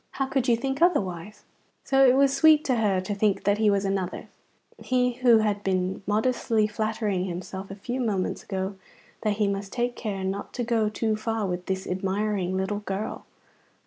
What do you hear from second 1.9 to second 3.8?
it was sweet to her to think that he